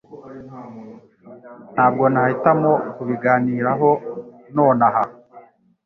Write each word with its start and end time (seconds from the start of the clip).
Ntabwo 1.73 2.03
nahitamo 2.13 2.71
kubiganiraho 2.95 3.89
nonaha 4.55 5.03